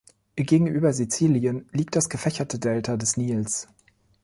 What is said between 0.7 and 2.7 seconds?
Sizilien liegt das gefächerte